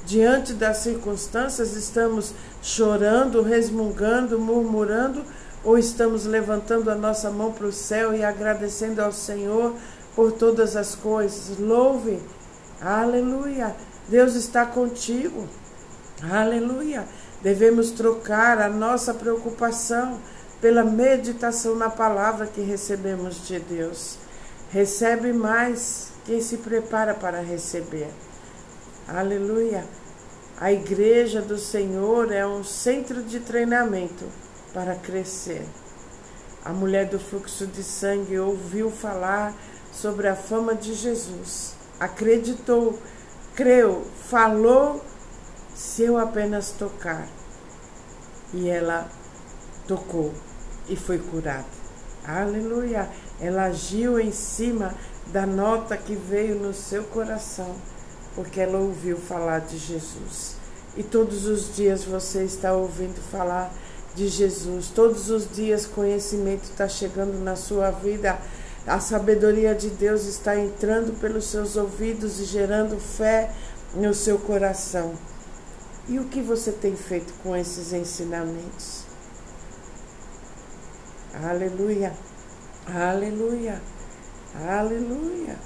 Diante 0.06 0.54
das 0.54 0.78
circunstâncias, 0.78 1.74
estamos 1.74 2.32
chorando, 2.62 3.42
resmungando, 3.42 4.40
murmurando 4.40 5.24
ou 5.64 5.78
estamos 5.80 6.26
levantando 6.26 6.92
a 6.92 6.96
nossa 6.96 7.32
mão 7.32 7.52
para 7.52 7.66
o 7.66 7.72
céu 7.72 8.14
e 8.14 8.24
agradecendo 8.24 9.02
ao 9.02 9.12
Senhor 9.12 9.74
por 10.16 10.32
todas 10.32 10.76
as 10.76 10.94
coisas? 10.94 11.58
Louve, 11.58 12.22
aleluia, 12.80 13.76
Deus 14.08 14.36
está 14.36 14.66
contigo, 14.66 15.48
aleluia. 16.32 17.06
Devemos 17.42 17.92
trocar 17.92 18.60
a 18.60 18.70
nossa 18.70 19.14
preocupação 19.14 20.20
pela 20.62 20.84
meditação 20.84 21.76
na 21.76 21.90
palavra 21.90 22.48
que 22.48 22.62
recebemos 22.62 23.46
de 23.48 23.60
Deus. 23.60 24.18
Recebe 24.72 25.32
mais 25.32 26.10
quem 26.26 26.42
se 26.42 26.58
prepara 26.58 27.14
para 27.14 27.42
receber. 27.42 28.10
Aleluia. 29.08 29.86
A 30.60 30.72
igreja 30.72 31.42
do 31.42 31.58
Senhor 31.58 32.32
é 32.32 32.48
um 32.48 32.64
centro 32.64 33.22
de 33.22 33.40
treinamento 33.40 34.26
para 34.74 34.96
crescer. 34.96 35.66
A 36.64 36.72
mulher 36.72 37.08
do 37.10 37.20
fluxo 37.20 37.68
de 37.68 37.84
sangue 37.84 38.40
ouviu 38.40 38.90
falar 38.90 39.54
sobre 39.92 40.28
a 40.28 40.36
fama 40.36 40.74
de 40.74 40.94
Jesus, 40.94 41.76
acreditou, 42.00 43.00
creu, 43.56 44.06
falou, 44.30 45.04
se 45.74 46.04
eu 46.04 46.18
apenas 46.18 46.72
tocar. 46.72 47.28
E 48.54 48.70
ela 48.70 49.10
tocou 49.88 50.34
e 50.88 50.96
foi 50.96 51.18
curada. 51.18 51.66
Aleluia! 52.26 53.10
Ela 53.40 53.66
agiu 53.66 54.20
em 54.20 54.32
cima 54.32 54.94
da 55.28 55.46
nota 55.46 55.98
que 55.98 56.16
veio 56.16 56.56
no 56.56 56.74
seu 56.74 57.04
coração, 57.04 57.76
porque 58.36 58.60
ela 58.60 58.80
ouviu 58.80 59.18
falar 59.18 59.60
de 59.60 59.78
Jesus. 59.78 60.56
E 60.96 61.04
todos 61.04 61.46
os 61.46 61.76
dias 61.76 62.04
você 62.04 62.44
está 62.44 62.74
ouvindo 62.74 63.22
falar 63.30 63.72
de 64.16 64.28
Jesus. 64.28 64.88
Todos 64.88 65.30
os 65.30 65.50
dias 65.52 65.86
conhecimento 65.86 66.64
está 66.64 66.88
chegando 66.88 67.38
na 67.44 67.56
sua 67.56 67.92
vida. 67.92 68.38
A 68.88 69.00
sabedoria 69.00 69.74
de 69.74 69.90
Deus 69.90 70.26
está 70.26 70.56
entrando 70.56 71.20
pelos 71.20 71.46
seus 71.46 71.76
ouvidos 71.76 72.40
e 72.40 72.46
gerando 72.46 73.00
fé 73.00 73.52
no 73.96 74.14
seu 74.14 74.38
coração. 74.38 75.16
E 76.08 76.20
o 76.20 76.26
que 76.26 76.40
você 76.40 76.72
tem 76.72 76.96
feito 76.96 77.34
com 77.42 77.56
esses 77.56 77.94
ensinamentos? 77.94 79.04
Aleluia. 81.34 82.14
Aleluia. 82.86 83.82
Aleluia. 84.70 85.58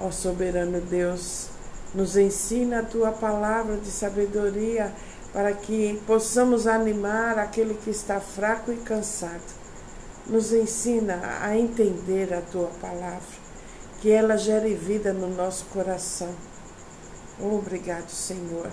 Ó 0.00 0.10
soberano 0.10 0.80
Deus, 0.80 1.48
nos 1.94 2.16
ensina 2.16 2.80
a 2.80 2.84
tua 2.84 3.12
palavra 3.12 3.76
de 3.76 3.88
sabedoria 3.88 4.92
para 5.32 5.52
que 5.52 6.02
possamos 6.08 6.66
animar 6.66 7.38
aquele 7.38 7.74
que 7.74 7.90
está 7.90 8.18
fraco 8.18 8.72
e 8.72 8.76
cansado. 8.78 9.65
Nos 10.28 10.52
ensina 10.52 11.38
a 11.40 11.56
entender 11.56 12.34
a 12.34 12.40
tua 12.40 12.66
palavra, 12.80 13.20
que 14.00 14.10
ela 14.10 14.36
gere 14.36 14.74
vida 14.74 15.12
no 15.12 15.28
nosso 15.28 15.66
coração. 15.66 16.34
Obrigado, 17.40 18.10
Senhor. 18.10 18.68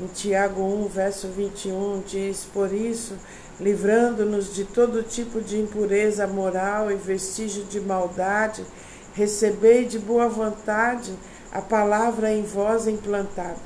Em 0.00 0.06
Tiago 0.06 0.62
1, 0.62 0.88
verso 0.88 1.28
21, 1.28 2.02
diz: 2.06 2.46
Por 2.54 2.72
isso, 2.72 3.18
livrando-nos 3.60 4.54
de 4.54 4.64
todo 4.64 5.02
tipo 5.02 5.42
de 5.42 5.60
impureza 5.60 6.26
moral 6.26 6.90
e 6.90 6.94
vestígio 6.94 7.64
de 7.64 7.80
maldade, 7.80 8.64
recebei 9.12 9.84
de 9.84 9.98
boa 9.98 10.28
vontade 10.28 11.12
a 11.52 11.60
palavra 11.60 12.32
em 12.32 12.44
vós 12.44 12.86
implantada, 12.86 13.58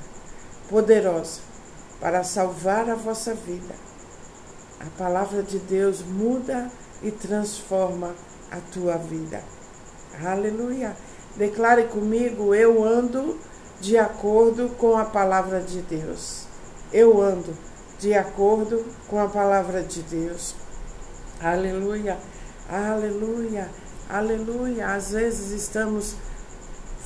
poderosa 0.68 1.40
para 2.00 2.24
salvar 2.24 2.90
a 2.90 2.96
vossa 2.96 3.32
vida. 3.32 3.91
A 4.84 4.98
palavra 4.98 5.42
de 5.42 5.58
Deus 5.60 6.02
muda 6.02 6.68
e 7.02 7.10
transforma 7.12 8.14
a 8.50 8.58
tua 8.72 8.96
vida. 8.96 9.40
Aleluia. 10.24 10.96
Declare 11.36 11.84
comigo: 11.84 12.52
eu 12.52 12.82
ando 12.82 13.38
de 13.80 13.96
acordo 13.96 14.70
com 14.70 14.98
a 14.98 15.04
palavra 15.04 15.60
de 15.60 15.82
Deus. 15.82 16.46
Eu 16.92 17.22
ando 17.22 17.56
de 17.98 18.12
acordo 18.12 18.84
com 19.06 19.20
a 19.20 19.28
palavra 19.28 19.82
de 19.82 20.02
Deus. 20.02 20.56
Aleluia. 21.40 22.18
Aleluia. 22.68 23.68
Aleluia. 24.08 24.94
Às 24.94 25.12
vezes 25.12 25.52
estamos 25.52 26.16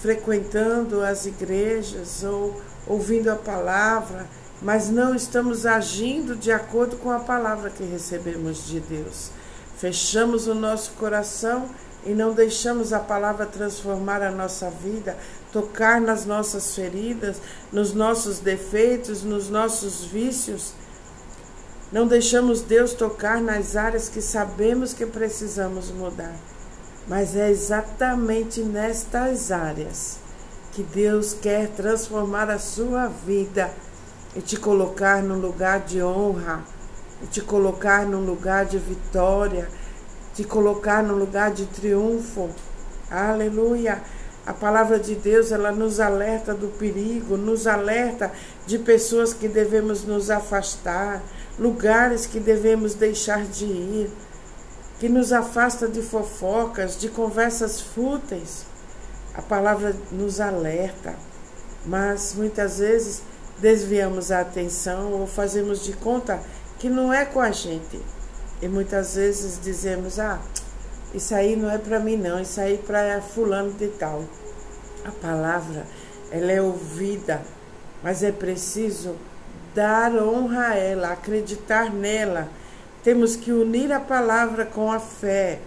frequentando 0.01 1.05
as 1.05 1.27
igrejas 1.27 2.25
ou 2.25 2.59
ouvindo 2.87 3.31
a 3.31 3.37
palavra, 3.37 4.27
mas 4.63 4.89
não 4.89 5.15
estamos 5.15 5.67
agindo 5.67 6.35
de 6.35 6.51
acordo 6.51 6.97
com 6.97 7.11
a 7.11 7.21
palavra 7.21 7.71
que 7.71 7.85
recebemos 7.85 8.67
de 8.67 8.81
Deus. 8.81 9.31
Fechamos 9.77 10.47
o 10.47 10.55
nosso 10.55 10.93
coração 10.93 11.69
e 12.05 12.15
não 12.15 12.33
deixamos 12.33 12.93
a 12.93 13.01
palavra 13.01 13.45
transformar 13.45 14.23
a 14.23 14.31
nossa 14.31 14.71
vida, 14.71 15.17
tocar 15.53 16.01
nas 16.01 16.25
nossas 16.25 16.75
feridas, 16.75 17.37
nos 17.73 17.93
nossos 17.93 18.39
defeitos, 18.39 19.23
nos 19.23 19.51
nossos 19.51 20.05
vícios. 20.05 20.73
Não 21.93 22.07
deixamos 22.07 22.63
Deus 22.63 22.95
tocar 22.95 23.41
nas 23.41 23.77
áreas 23.77 24.09
que 24.09 24.23
sabemos 24.23 24.95
que 24.95 25.05
precisamos 25.05 25.91
mudar. 25.91 26.35
Mas 27.07 27.37
é 27.37 27.51
exatamente 27.51 28.61
nestas 28.61 29.53
áreas 29.53 30.19
que 30.73 30.83
Deus 30.83 31.35
quer 31.35 31.69
transformar 31.69 32.51
a 32.51 32.59
sua 32.59 33.07
vida 33.07 33.71
e 34.37 34.41
te 34.41 34.57
colocar 34.57 35.23
num 35.23 35.41
lugar 35.41 35.81
de 35.81 36.03
honra, 36.03 36.63
e 37.23 37.27
te 37.27 37.41
colocar 37.41 38.05
num 38.07 38.25
lugar 38.25 38.67
de 38.67 38.79
vitória, 38.79 39.69
te 40.35 40.45
colocar 40.45 41.03
num 41.03 41.17
lugar 41.17 41.51
de 41.51 41.67
triunfo. 41.67 42.51
Aleluia. 43.11 44.03
A 44.47 44.53
palavra 44.53 44.99
de 44.99 45.15
Deus, 45.17 45.51
ela 45.51 45.73
nos 45.73 45.99
alerta 45.99 46.55
do 46.55 46.69
perigo, 46.69 47.37
nos 47.37 47.67
alerta 47.67 48.31
de 48.67 48.79
pessoas 48.79 49.35
que 49.35 49.49
devemos 49.49 50.05
nos 50.05 50.31
afastar, 50.31 51.21
lugares 51.59 52.27
que 52.27 52.39
devemos 52.39 52.95
deixar 52.95 53.43
de 53.45 53.65
ir 53.65 54.11
que 54.99 55.09
nos 55.09 55.33
afasta 55.33 55.87
de 55.87 56.03
fofocas, 56.03 56.99
de 56.99 57.09
conversas 57.09 57.81
fúteis. 57.81 58.65
A 59.35 59.43
palavra 59.43 59.95
nos 60.11 60.41
alerta, 60.41 61.15
mas 61.85 62.35
muitas 62.35 62.79
vezes 62.79 63.23
desviamos 63.59 64.31
a 64.31 64.41
atenção 64.41 65.13
ou 65.13 65.27
fazemos 65.27 65.85
de 65.85 65.93
conta 65.93 66.41
que 66.79 66.89
não 66.89 67.13
é 67.13 67.25
com 67.25 67.41
a 67.41 67.51
gente. 67.51 68.01
E 68.61 68.69
muitas 68.69 69.15
vezes 69.15 69.61
dizemos: 69.63 70.19
"Ah, 70.19 70.41
isso 71.15 71.35
aí 71.35 71.57
não 71.57 71.71
é 71.71 71.79
para 71.79 72.01
mim 72.01 72.17
não, 72.17 72.41
isso 72.41 72.61
aí 72.61 72.79
para 72.79 73.21
fulano 73.21 73.73
de 73.73 73.89
tal". 73.89 74.25
A 75.05 75.11
palavra, 75.11 75.87
ela 76.31 76.51
é 76.51 76.61
ouvida, 76.61 77.43
mas 78.03 78.23
é 78.23 78.33
preciso 78.33 79.17
dar 79.75 80.13
honra 80.15 80.69
a 80.69 80.75
ela, 80.77 81.13
acreditar 81.13 81.93
nela 81.93 82.49
temos 83.07 83.37
que 83.37 83.53
unir 83.53 83.93
a 83.93 84.01
palavra 84.01 84.67
com 84.67 84.91
a 84.91 84.99
fé. 84.99 85.61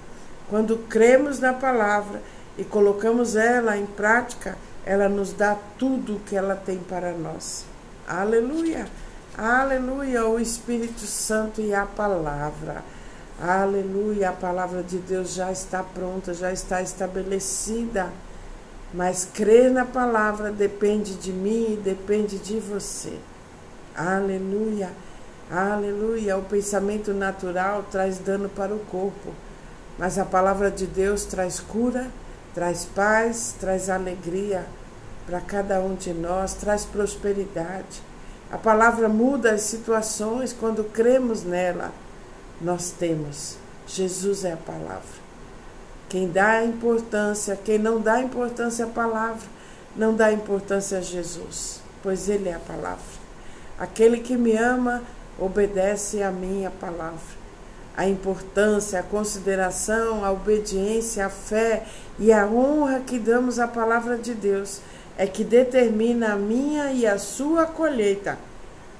Quando 0.49 0.77
cremos 0.89 1.39
na 1.39 1.53
palavra 1.53 2.21
e 2.57 2.65
colocamos 2.65 3.37
ela 3.37 3.77
em 3.77 3.85
prática, 3.85 4.57
ela 4.85 5.07
nos 5.07 5.31
dá 5.31 5.55
tudo 5.77 6.17
o 6.17 6.19
que 6.19 6.35
ela 6.35 6.53
tem 6.53 6.79
para 6.79 7.13
nós. 7.13 7.63
Aleluia! 8.09 8.87
Aleluia! 9.37 10.25
O 10.25 10.39
Espírito 10.39 11.01
Santo 11.01 11.61
e 11.61 11.75
a 11.75 11.85
palavra. 11.85 12.83
Aleluia! 13.39 14.31
A 14.31 14.33
palavra 14.33 14.81
de 14.81 14.97
Deus 14.97 15.35
já 15.35 15.51
está 15.51 15.83
pronta, 15.83 16.33
já 16.33 16.51
está 16.51 16.81
estabelecida. 16.81 18.09
Mas 18.91 19.29
crer 19.31 19.69
na 19.69 19.85
palavra 19.85 20.51
depende 20.51 21.13
de 21.17 21.31
mim 21.31 21.73
e 21.73 21.75
depende 21.77 22.39
de 22.39 22.59
você. 22.59 23.15
Aleluia! 23.95 24.89
Aleluia. 25.51 26.35
O 26.35 26.41
pensamento 26.41 27.13
natural 27.13 27.85
traz 27.91 28.17
dano 28.17 28.49
para 28.49 28.73
o 28.73 28.79
corpo, 28.79 29.35
mas 29.99 30.17
a 30.17 30.25
palavra 30.25 30.71
de 30.71 30.87
Deus 30.87 31.25
traz 31.25 31.59
cura, 31.59 32.07
traz 32.55 32.85
paz, 32.85 33.53
traz 33.59 33.87
alegria 33.87 34.65
para 35.29 35.39
cada 35.39 35.79
um 35.79 35.93
de 35.93 36.11
nós, 36.11 36.55
traz 36.55 36.85
prosperidade. 36.85 38.01
A 38.51 38.57
palavra 38.57 39.07
muda 39.07 39.51
as 39.51 39.61
situações 39.61 40.51
quando 40.51 40.83
cremos 40.83 41.43
nela. 41.43 41.91
Nós 42.59 42.89
temos. 42.89 43.55
Jesus 43.85 44.43
é 44.43 44.53
a 44.53 44.57
palavra. 44.57 45.19
Quem 46.09 46.31
dá 46.31 46.65
importância, 46.65 47.55
quem 47.55 47.77
não 47.77 48.01
dá 48.01 48.19
importância 48.19 48.85
à 48.85 48.87
palavra, 48.87 49.47
não 49.95 50.15
dá 50.15 50.31
importância 50.31 50.97
a 50.97 51.01
Jesus, 51.01 51.79
pois 52.01 52.27
Ele 52.27 52.49
é 52.49 52.55
a 52.55 52.59
palavra. 52.59 53.19
Aquele 53.77 54.21
que 54.21 54.35
me 54.35 54.57
ama 54.57 55.03
obedece 55.37 56.23
a 56.23 56.31
minha 56.31 56.71
palavra. 56.71 57.37
A 57.95 58.07
importância, 58.07 58.99
a 58.99 59.03
consideração, 59.03 60.25
a 60.25 60.31
obediência, 60.31 61.27
a 61.27 61.29
fé 61.29 61.85
e 62.17 62.33
a 62.33 62.47
honra 62.47 63.01
que 63.01 63.19
damos 63.19 63.59
à 63.59 63.67
palavra 63.67 64.17
de 64.17 64.33
Deus 64.33 64.81
é 65.19 65.27
que 65.27 65.43
determina 65.43 66.31
a 66.31 66.35
minha 66.37 66.93
e 66.93 67.05
a 67.05 67.19
sua 67.19 67.65
colheita. 67.65 68.37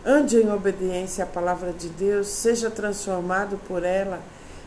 Ande 0.05 0.35
em 0.35 0.51
obediência 0.51 1.23
à 1.23 1.27
palavra 1.27 1.71
de 1.71 1.87
Deus, 1.87 2.27
seja 2.27 2.69
transformado 2.69 3.57
por 3.69 3.85
ela 3.85 4.19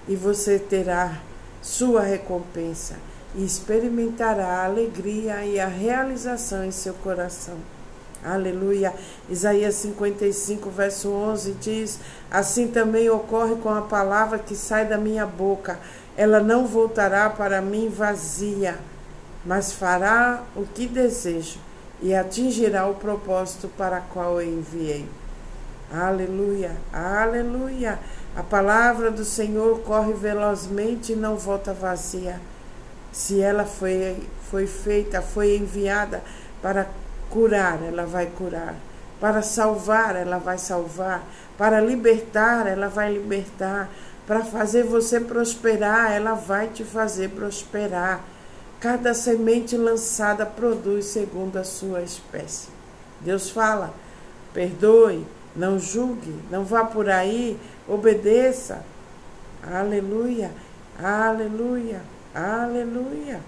e 0.09 0.17
você 0.17 0.59
terá 0.59 1.21
sua 1.61 2.01
recompensa 2.01 2.95
e 3.35 3.45
experimentará 3.45 4.47
a 4.47 4.65
alegria 4.65 5.45
e 5.45 5.61
a 5.61 5.67
realização 5.67 6.65
em 6.65 6.71
seu 6.71 6.95
coração. 6.95 7.59
Aleluia. 8.25 8.95
Isaías 9.29 9.75
55, 9.75 10.71
verso 10.71 11.11
11 11.11 11.53
diz: 11.61 11.99
Assim 12.31 12.69
também 12.69 13.11
ocorre 13.11 13.57
com 13.57 13.69
a 13.69 13.83
palavra 13.83 14.39
que 14.39 14.57
sai 14.57 14.87
da 14.87 14.97
minha 14.97 15.27
boca. 15.27 15.79
Ela 16.17 16.41
não 16.41 16.67
voltará 16.67 17.29
para 17.29 17.61
mim 17.61 17.91
vazia, 17.91 18.79
mas 19.45 19.73
fará 19.73 20.43
o 20.55 20.65
que 20.65 20.87
desejo 20.87 21.59
e 22.01 22.15
atingirá 22.15 22.87
o 22.87 22.95
propósito 22.95 23.69
para 23.77 24.01
qual 24.01 24.41
eu 24.41 24.49
enviei. 24.49 25.09
Aleluia, 25.93 26.73
aleluia. 26.93 27.99
A 28.35 28.43
palavra 28.43 29.11
do 29.11 29.25
Senhor 29.25 29.81
corre 29.81 30.13
velozmente 30.15 31.13
e 31.13 31.17
não 31.17 31.37
volta 31.37 31.73
vazia. 31.73 32.41
Se 33.13 33.43
ela 33.43 33.65
foi, 33.67 34.17
foi 34.51 34.67
feita, 34.67 35.21
foi 35.21 35.57
enviada 35.57 36.23
para 36.63 36.87
curar, 37.29 37.83
ela 37.83 38.07
vai 38.07 38.27
curar. 38.27 38.75
Para 39.21 39.43
salvar, 39.43 40.17
ela 40.17 40.39
vai 40.39 40.57
salvar. 40.57 41.23
Para 41.59 41.81
libertar, 41.81 42.67
ela 42.67 42.89
vai 42.89 43.13
libertar. 43.13 43.91
Para 44.27 44.43
fazer 44.43 44.85
você 44.85 45.21
prosperar, 45.21 46.13
ela 46.13 46.33
vai 46.35 46.69
te 46.69 46.85
fazer 46.85 47.29
prosperar. 47.31 48.25
Cada 48.83 49.15
semente 49.15 49.77
lançada 49.77 50.45
produz 50.45 51.05
segundo 51.05 51.57
a 51.57 51.63
sua 51.63 52.03
espécie. 52.03 52.69
Deus 53.21 53.49
fala: 53.49 53.95
perdoe, 54.53 55.25
não 55.55 55.79
julgue, 55.79 56.35
não 56.51 56.65
vá 56.65 56.85
por 56.85 57.09
aí, 57.09 57.57
obedeça. 57.87 58.85
Aleluia, 59.63 60.51
aleluia, 61.01 62.03
aleluia. 62.35 63.41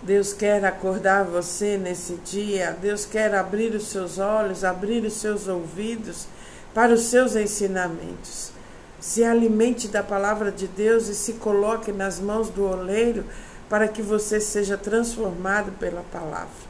Deus 0.00 0.32
quer 0.32 0.64
acordar 0.64 1.24
você 1.24 1.76
nesse 1.76 2.14
dia, 2.24 2.74
Deus 2.80 3.04
quer 3.04 3.34
abrir 3.34 3.74
os 3.74 3.88
seus 3.88 4.18
olhos, 4.18 4.64
abrir 4.64 5.04
os 5.04 5.20
seus 5.20 5.48
ouvidos 5.48 6.26
para 6.72 6.94
os 6.94 7.02
seus 7.02 7.36
ensinamentos. 7.36 8.52
Se 8.98 9.22
alimente 9.22 9.86
da 9.86 10.02
palavra 10.02 10.50
de 10.50 10.66
Deus 10.66 11.08
e 11.08 11.14
se 11.14 11.34
coloque 11.34 11.92
nas 11.92 12.18
mãos 12.18 12.48
do 12.48 12.64
oleiro 12.64 13.24
para 13.68 13.88
que 13.88 14.02
você 14.02 14.40
seja 14.40 14.76
transformado 14.76 15.72
pela 15.72 16.02
palavra. 16.12 16.68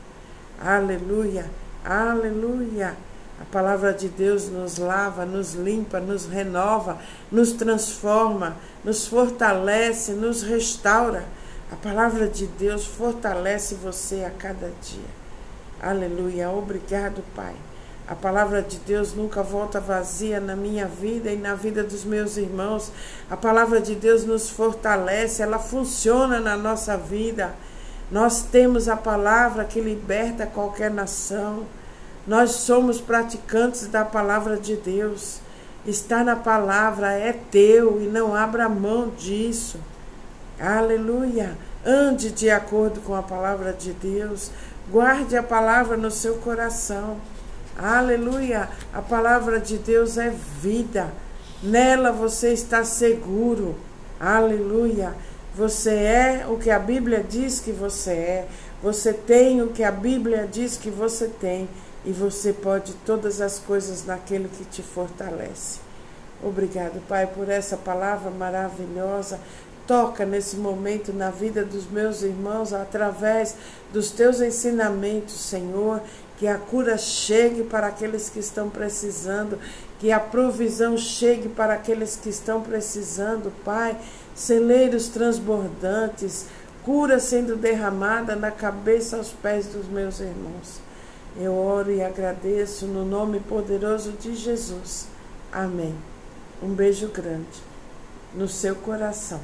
Aleluia, 0.61 1.47
aleluia. 1.85 2.97
A 3.41 3.45
palavra 3.53 3.93
de 3.93 4.09
Deus 4.09 4.49
nos 4.49 4.79
lava, 4.79 5.25
nos 5.25 5.55
limpa, 5.55 6.01
nos 6.01 6.27
renova, 6.27 6.99
nos 7.31 7.53
transforma, 7.53 8.57
nos 8.85 9.07
fortalece, 9.07 10.13
nos 10.13 10.43
restaura. 10.43 11.25
A 11.71 11.77
palavra 11.77 12.27
de 12.27 12.47
Deus 12.47 12.85
fortalece 12.85 13.77
você 13.77 14.25
a 14.25 14.31
cada 14.31 14.73
dia. 14.83 15.19
Aleluia. 15.81 16.51
Obrigado, 16.51 17.23
Pai. 17.37 17.55
A 18.09 18.15
palavra 18.15 18.63
de 18.63 18.79
Deus 18.79 19.13
nunca 19.13 19.43
volta 19.43 19.79
vazia 19.79 20.41
na 20.41 20.57
minha 20.57 20.87
vida 20.87 21.31
e 21.31 21.37
na 21.37 21.55
vida 21.55 21.85
dos 21.85 22.05
meus 22.05 22.39
irmãos. 22.39 22.91
A 23.31 23.37
palavra 23.37 23.83
de 23.83 23.95
Deus 23.95 24.25
nos 24.25 24.49
fortalece, 24.49 25.43
ela 25.43 25.59
funciona 25.59 26.41
na 26.41 26.57
nossa 26.57 26.97
vida. 26.97 27.55
Nós 28.11 28.43
temos 28.43 28.89
a 28.89 28.97
palavra 28.97 29.67
que 29.67 29.79
liberta 29.79 30.47
qualquer 30.47 30.91
nação. 30.91 31.67
Nós 32.27 32.53
somos 32.53 32.99
praticantes 32.99 33.87
da 33.89 34.07
palavra 34.07 34.57
de 34.57 34.75
Deus. 34.77 35.41
Está 35.87 36.25
na 36.25 36.35
palavra, 36.35 37.13
é 37.13 37.35
teu 37.51 38.01
e 38.01 38.07
não 38.07 38.35
abra 38.35 38.71
mão 38.71 39.11
disso. 39.11 39.79
Aleluia. 40.59 41.59
Ande 41.85 42.31
de 42.31 42.49
acordo 42.49 43.01
com 43.03 43.15
a 43.15 43.23
palavra 43.23 43.71
de 43.75 43.93
Deus. 43.93 44.51
Guarde 44.91 45.37
a 45.37 45.43
palavra 45.43 45.95
no 45.99 46.11
seu 46.11 46.37
coração. 46.37 47.19
Aleluia. 47.79 48.69
A 48.93 49.01
palavra 49.01 49.61
de 49.61 49.79
Deus 49.79 50.19
é 50.19 50.35
vida. 50.61 51.13
Nela 51.63 52.11
você 52.11 52.53
está 52.53 52.83
seguro. 52.83 53.77
Aleluia. 54.19 55.15
Você 55.55 55.95
é 55.95 56.47
o 56.49 56.59
que 56.59 56.71
a 56.71 56.79
Bíblia 56.81 57.23
diz 57.23 57.61
que 57.61 57.71
você 57.71 58.11
é. 58.11 58.49
Você 58.83 59.13
tem 59.13 59.63
o 59.63 59.69
que 59.69 59.85
a 59.85 59.93
Bíblia 59.93 60.49
diz 60.51 60.77
que 60.77 60.91
você 60.91 61.29
tem. 61.29 61.69
E 62.05 62.11
você 62.11 62.53
pode 62.53 62.95
todas 63.07 63.41
as 63.41 63.61
coisas 63.61 64.05
naquele 64.05 64.49
que 64.49 64.65
te 64.65 64.83
fortalece. 64.83 65.79
Obrigado, 66.43 67.01
Pai, 67.09 67.29
por 67.29 67.49
essa 67.49 67.77
palavra 67.77 68.29
maravilhosa. 68.29 69.39
Toca 69.87 70.27
nesse 70.27 70.57
momento 70.57 71.13
na 71.13 71.31
vida 71.31 71.65
dos 71.65 71.89
meus 71.89 72.23
irmãos 72.23 72.73
através 72.73 73.55
dos 73.93 74.11
teus 74.11 74.41
ensinamentos, 74.41 75.35
Senhor. 75.35 76.03
Que 76.39 76.47
a 76.47 76.57
cura 76.57 76.97
chegue 76.97 77.65
para 77.65 77.89
aqueles 77.89 78.31
que 78.31 78.39
estão 78.39 78.71
precisando, 78.71 79.59
que 79.99 80.13
a 80.13 80.21
provisão 80.21 80.97
chegue 80.97 81.49
para 81.49 81.75
aqueles 81.75 82.17
que 82.17 82.29
estão 82.29 82.63
precisando, 82.63 83.53
Pai. 83.65 83.97
Celeiros 84.35 85.09
transbordantes, 85.09 86.47
cura 86.85 87.19
sendo 87.19 87.57
derramada 87.57 88.37
na 88.37 88.53
cabeça 88.53 89.17
aos 89.17 89.31
pés 89.31 89.67
dos 89.67 89.89
meus 89.89 90.21
irmãos. 90.21 90.81
Eu 91.37 91.55
oro 91.55 91.91
e 91.91 92.03
agradeço 92.03 92.87
no 92.87 93.05
nome 93.05 93.41
poderoso 93.41 94.13
de 94.13 94.35
Jesus. 94.35 95.07
Amém. 95.53 95.95
Um 96.63 96.69
beijo 96.69 97.09
grande 97.09 97.63
no 98.35 98.49
seu 98.49 98.75
coração. 98.75 99.41